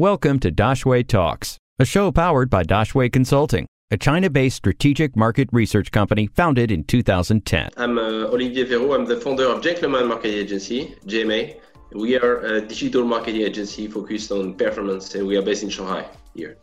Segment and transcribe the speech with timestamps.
[0.00, 5.50] Welcome to Daxue Talks, a show powered by Daxue Consulting, a China based strategic market
[5.52, 7.68] research company founded in 2010.
[7.76, 8.94] I'm uh, Olivier Verot.
[8.94, 11.60] I'm the founder of Gentleman Marketing Agency, GMA.
[11.92, 16.08] We are a digital marketing agency focused on performance, and we are based in Shanghai
[16.34, 16.56] here.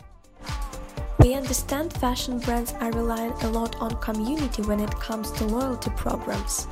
[1.20, 5.92] We understand fashion brands are relying a lot on community when it comes to loyalty
[5.92, 6.68] programs.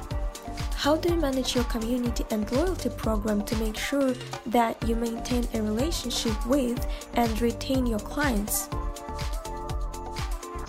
[0.75, 4.13] How do you manage your community and loyalty program to make sure
[4.47, 6.85] that you maintain a relationship with
[7.15, 8.67] and retain your clients?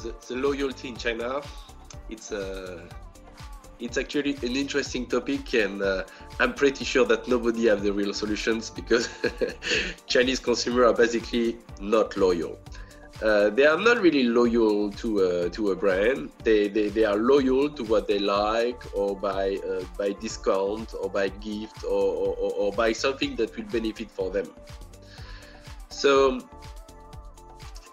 [0.02, 1.42] The, the loyalty in China,
[2.08, 2.80] it's a uh,
[3.78, 6.02] it's actually an interesting topic and uh,
[6.40, 9.10] i'm pretty sure that nobody have the real solutions because
[10.06, 12.58] chinese consumers are basically not loyal
[13.22, 16.30] uh, they are not really loyal to a, to a brand.
[16.44, 21.08] They, they, they are loyal to what they like or by, uh, by discount or
[21.08, 24.52] by gift or, or, or by something that will benefit for them.
[25.88, 26.40] So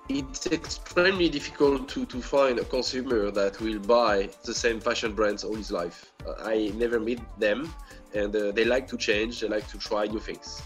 [0.10, 5.46] it's extremely difficult to, to find a consumer that will buy the same fashion brands
[5.46, 6.12] all his life.
[6.28, 7.74] Uh, I never meet them
[8.14, 10.62] and uh, they like to change, they like to try new things.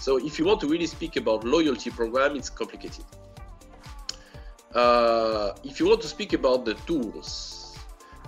[0.00, 3.04] So if you want to really speak about loyalty program, it's complicated.
[4.74, 7.76] Uh, if you want to speak about the tools,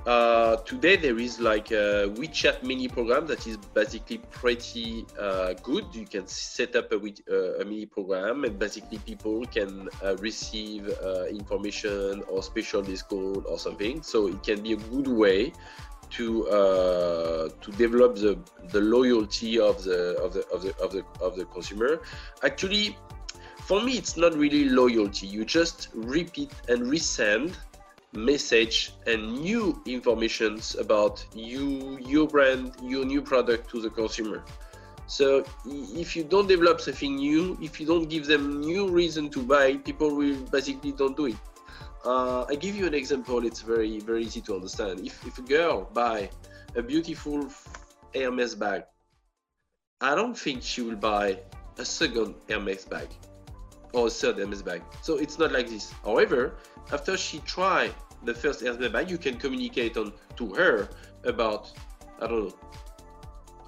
[0.06, 5.86] uh, today there is like a WeChat mini program that is basically pretty uh, good.
[5.92, 10.90] You can set up a, uh, a, mini program and basically people can uh, receive
[11.02, 14.02] uh, information or special discount or something.
[14.02, 15.52] So it can be a good way
[16.10, 16.44] to
[17.62, 21.46] to develop the the loyalty of the of the of the of the of the
[21.46, 22.02] consumer.
[22.42, 22.98] Actually,
[23.66, 25.26] for me it's not really loyalty.
[25.26, 27.56] You just repeat and resend
[28.12, 34.44] message and new informations about you your brand your new product to the consumer.
[35.06, 39.42] So if you don't develop something new if you don't give them new reason to
[39.42, 41.36] buy people will basically don't do it.
[42.04, 43.44] Uh, i give you an example.
[43.44, 45.00] It's very very easy to understand.
[45.00, 46.30] If, if a girl buy
[46.76, 47.48] a beautiful
[48.14, 48.84] hermes bag
[50.00, 51.38] i don't think she will buy
[51.78, 53.08] a second hermes bag
[53.94, 54.82] or third Hermes bag.
[55.02, 55.92] So it's not like this.
[56.04, 56.56] However,
[56.92, 57.90] after she try
[58.24, 60.88] the first Hermes bag, you can communicate on to her
[61.24, 61.72] about
[62.20, 62.54] I don't know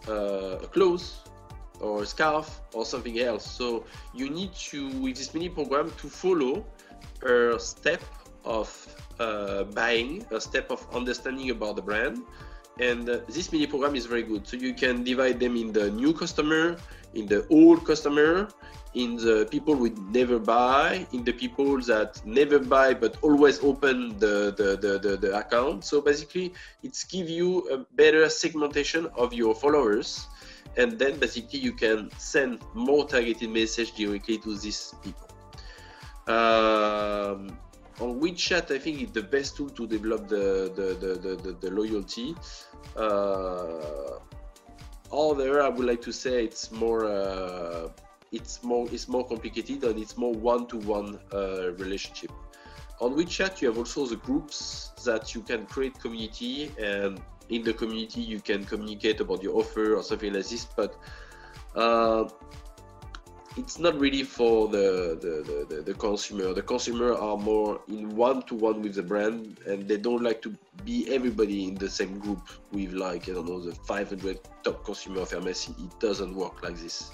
[0.08, 1.20] uh, a clothes
[1.80, 3.44] or a scarf or something else.
[3.44, 6.64] So you need to with this mini program to follow
[7.22, 8.02] her step
[8.44, 8.70] of
[9.18, 12.22] uh, buying, a step of understanding about the brand.
[12.78, 14.46] And uh, this mini program is very good.
[14.46, 16.76] So you can divide them in the new customer,
[17.14, 18.48] in the old customer,
[18.96, 24.18] in the people who never buy, in the people that never buy but always open
[24.18, 25.84] the, the, the, the, the account.
[25.84, 30.26] So basically, it's give you a better segmentation of your followers,
[30.78, 35.28] and then basically you can send more targeted message directly to these people.
[36.26, 37.58] Um,
[38.00, 41.70] on WeChat, I think it's the best tool to develop the the, the, the, the
[41.70, 42.34] loyalty.
[42.96, 44.18] Uh,
[45.12, 47.88] other, I would like to say it's more uh,
[48.32, 52.32] it's more it's more complicated and it's more one-to-one uh, relationship.
[53.00, 57.20] On WeChat, you have also the groups that you can create community, and
[57.50, 60.64] in the community you can communicate about your offer or something like this.
[60.64, 60.98] But
[61.74, 62.28] uh,
[63.56, 66.52] it's not really for the, the, the, the, consumer.
[66.52, 70.54] The consumer are more in one-to-one with the brand, and they don't like to
[70.84, 75.22] be everybody in the same group with like I don't know the 500 top consumer
[75.22, 75.68] of Hermes.
[75.68, 77.10] It doesn't work like this.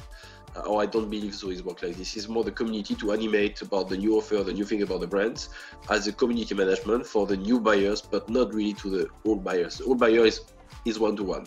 [0.67, 2.17] Or I don't believe so is work like this.
[2.17, 5.07] It's more the community to animate about the new offer, the new thing about the
[5.07, 5.49] brands,
[5.89, 9.81] as a community management for the new buyers, but not really to the old buyers.
[9.81, 10.43] Old buyer is
[10.85, 11.47] is one to one.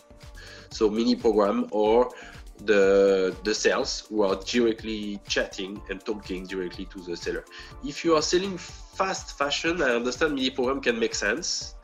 [0.69, 2.09] So mini program or
[2.65, 7.45] the the sales who are directly chatting and talking directly to the seller.
[7.83, 11.75] If you are selling fast fashion, I understand mini program can make sense,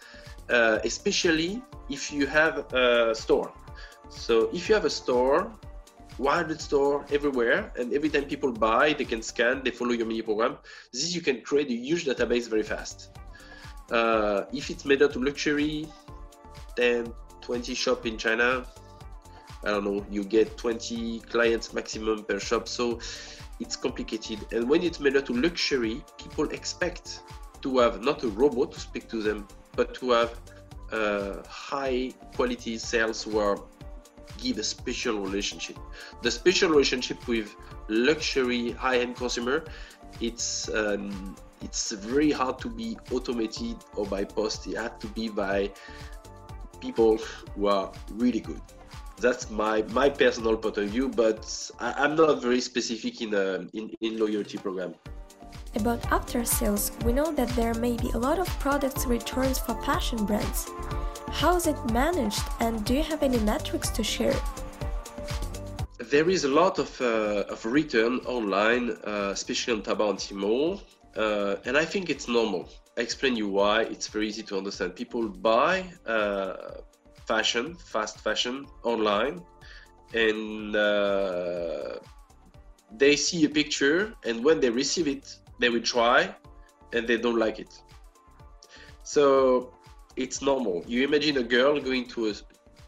[0.50, 3.52] uh, especially if you have a store.
[4.10, 5.52] So if you have a store
[6.18, 10.22] 100 store everywhere and every time people buy they can scan they follow your mini
[10.22, 10.58] program.
[10.92, 13.18] This you can create a huge database very fast.
[13.92, 15.88] Uh, if it's made out to luxury
[16.78, 18.66] 10 20 shop in china
[19.66, 23.00] i don't know you get 20 clients maximum per shop so
[23.62, 24.40] it's complicated.
[24.52, 27.22] And when it's made out to luxury people expect
[27.62, 30.40] to have not a robot to speak to them but to have
[30.92, 33.58] uh, high quality sales who are
[34.38, 35.78] give a special relationship.
[36.22, 37.56] The special relationship with
[37.88, 39.66] luxury high-end consumer,
[40.20, 44.68] it's um, it's very hard to be automated or by post.
[44.68, 45.72] It had to be by
[46.80, 47.20] people
[47.56, 48.62] who are really good,
[49.22, 51.46] that's my my personal point of view, but
[51.80, 54.96] I, am not very specific in, a, in in loyalty program.
[55.76, 59.74] About after sales, we know that there may be a lot of products returns for
[59.84, 60.70] fashion brands.
[61.30, 64.36] How is it managed, and do you have any metrics to share?
[65.98, 70.82] There is a lot of, uh, of return online, uh, especially on Taobao and
[71.16, 72.70] uh, and I think it's normal.
[72.98, 73.84] I explain you why.
[73.84, 74.96] It's very easy to understand.
[74.96, 76.82] People buy uh,
[77.26, 79.42] fashion, fast fashion online,
[80.14, 81.96] and uh,
[82.98, 86.36] they see a picture, and when they receive it, they will try,
[86.94, 87.74] and they don't like it.
[89.04, 89.74] So
[90.16, 90.84] it's normal.
[90.88, 92.34] You imagine a girl going to a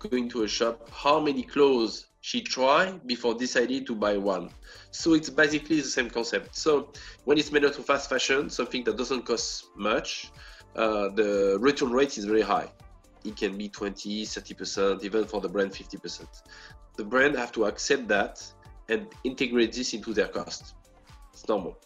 [0.09, 4.49] going to a shop, how many clothes she tried before deciding to buy one.
[4.91, 6.55] So it's basically the same concept.
[6.55, 6.89] So
[7.25, 10.31] when it's made out of fast fashion, something that doesn't cost much,
[10.75, 12.69] uh, the return rate is very high.
[13.23, 16.25] It can be 20, 30%, even for the brand 50%.
[16.95, 18.41] The brand have to accept that
[18.89, 20.75] and integrate this into their cost.
[21.33, 21.77] It's normal.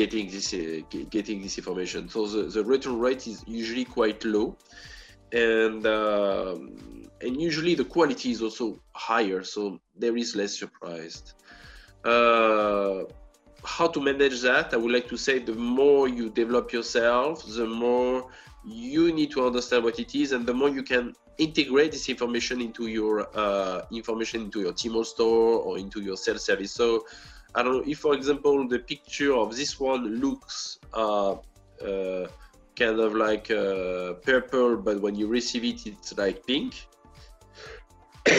[0.00, 0.80] Getting this uh,
[1.16, 2.08] getting this information.
[2.14, 4.48] So the, the return rate is usually quite low,
[5.32, 6.58] and um,
[7.24, 9.60] and usually the quality is also higher, so
[10.02, 11.26] there is less surprised.
[12.04, 12.98] Uh,
[13.64, 14.66] how to manage that?
[14.72, 18.30] I would like to say the more you develop yourself, the more
[18.64, 21.04] you need to understand what it is, and the more you can
[21.38, 26.38] integrate this information into your uh, information into your Tmall store or into your self
[26.48, 26.72] service.
[26.72, 27.04] So
[27.58, 32.28] I don't know if, for example, the picture of this one looks uh, uh,
[32.76, 36.86] kind of like uh, purple, but when you receive it, it's like pink.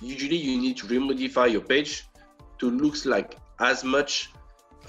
[0.00, 2.08] Usually, you need to remodify your page
[2.60, 4.30] to looks like as much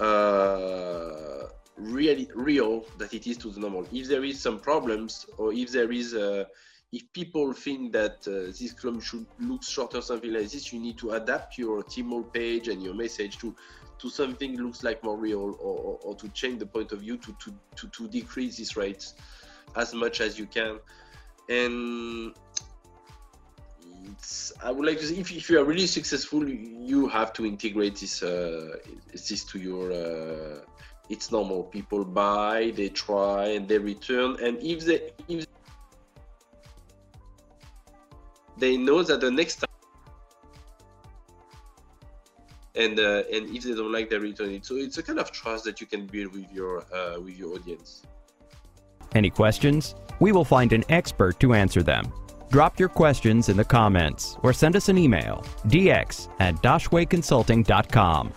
[0.00, 3.86] uh, really real that it is to the normal.
[3.92, 6.46] If there is some problems, or if there is a
[6.92, 10.80] if people think that uh, this column should look short or something like this, you
[10.80, 13.54] need to adapt your Tmall page and your message to
[13.98, 17.16] to something looks like more real or, or, or, to change the point of view
[17.16, 19.14] to, to, to, to decrease this rates
[19.74, 20.78] as much as you can.
[21.48, 22.34] And
[24.62, 27.96] I would like to say if, if you are really successful, you have to integrate
[27.96, 28.76] this uh,
[29.12, 29.92] this to your.
[29.92, 30.60] Uh,
[31.08, 31.62] it's normal.
[31.62, 34.36] People buy, they try, and they return.
[34.42, 35.46] And if they if
[38.58, 39.66] they know that the next time
[42.74, 45.32] and uh, and if they don't like they return it so it's a kind of
[45.32, 48.02] trust that you can build with your uh, with your audience.
[49.14, 49.94] Any questions?
[50.20, 52.12] We will find an expert to answer them.
[52.50, 58.32] Drop your questions in the comments or send us an email dx at dashwayconsulting.com